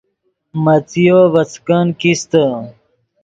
[0.63, 2.43] مڅیو ڤے څیکن کیستے